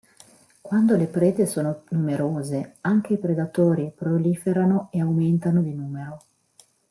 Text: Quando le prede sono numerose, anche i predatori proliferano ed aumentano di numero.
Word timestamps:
Quando 0.61 0.95
le 0.97 1.05
prede 1.05 1.45
sono 1.45 1.83
numerose, 1.89 2.77
anche 2.81 3.13
i 3.13 3.17
predatori 3.19 3.91
proliferano 3.95 4.89
ed 4.91 5.01
aumentano 5.01 5.61
di 5.61 5.75
numero. 5.75 6.17